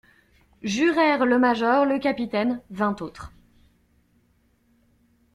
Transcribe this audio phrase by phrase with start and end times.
[0.63, 3.31] Jurèrent le major, le capitaine, vingt autres.